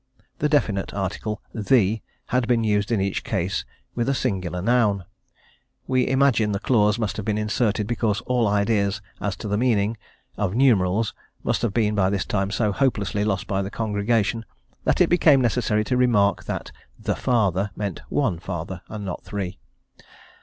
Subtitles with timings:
[0.39, 5.05] The definite article the had been used in each case with a singular noun.
[5.85, 9.97] We imagine the clause must have been inserted because all ideas as to the meaning;
[10.37, 14.43] of numerals must have been by this time so hopelessly lost by the congregation,
[14.85, 19.59] that it became necessary to remark that "the Father" meant one Father, and not three.